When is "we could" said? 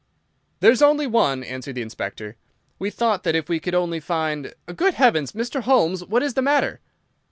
3.47-3.75